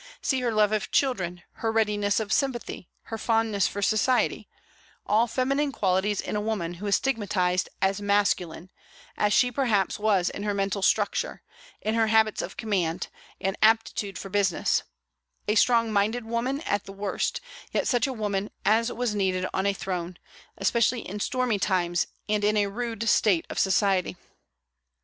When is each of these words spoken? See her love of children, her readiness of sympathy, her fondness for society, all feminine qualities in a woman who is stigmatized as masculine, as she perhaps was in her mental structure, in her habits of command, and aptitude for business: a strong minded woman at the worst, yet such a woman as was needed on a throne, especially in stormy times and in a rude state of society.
See 0.19 0.41
her 0.41 0.51
love 0.51 0.71
of 0.71 0.89
children, 0.89 1.43
her 1.57 1.71
readiness 1.71 2.19
of 2.19 2.33
sympathy, 2.33 2.89
her 3.03 3.19
fondness 3.19 3.67
for 3.67 3.83
society, 3.83 4.49
all 5.05 5.27
feminine 5.27 5.71
qualities 5.71 6.19
in 6.21 6.35
a 6.35 6.41
woman 6.41 6.73
who 6.73 6.87
is 6.87 6.95
stigmatized 6.95 7.69
as 7.83 8.01
masculine, 8.01 8.71
as 9.15 9.31
she 9.31 9.51
perhaps 9.51 9.99
was 9.99 10.31
in 10.31 10.41
her 10.41 10.55
mental 10.55 10.81
structure, 10.81 11.43
in 11.83 11.93
her 11.93 12.07
habits 12.07 12.41
of 12.41 12.57
command, 12.57 13.09
and 13.39 13.55
aptitude 13.61 14.17
for 14.17 14.29
business: 14.29 14.81
a 15.47 15.53
strong 15.53 15.93
minded 15.93 16.25
woman 16.25 16.61
at 16.61 16.85
the 16.85 16.91
worst, 16.93 17.39
yet 17.71 17.87
such 17.87 18.07
a 18.07 18.11
woman 18.13 18.49
as 18.65 18.91
was 18.91 19.13
needed 19.13 19.45
on 19.53 19.67
a 19.67 19.71
throne, 19.73 20.17
especially 20.57 21.07
in 21.07 21.19
stormy 21.19 21.59
times 21.59 22.07
and 22.27 22.43
in 22.43 22.57
a 22.57 22.65
rude 22.65 23.07
state 23.07 23.45
of 23.51 23.59
society. 23.59 24.15